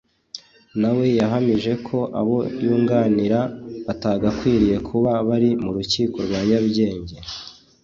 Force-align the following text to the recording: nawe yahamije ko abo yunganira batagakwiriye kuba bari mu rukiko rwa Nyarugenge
nawe 0.81 1.05
yahamije 1.19 1.71
ko 1.87 1.97
abo 2.19 2.37
yunganira 2.63 3.39
batagakwiriye 3.85 4.77
kuba 4.87 5.11
bari 5.27 5.49
mu 5.63 5.69
rukiko 5.75 6.17
rwa 6.27 6.39
Nyarugenge 6.47 7.15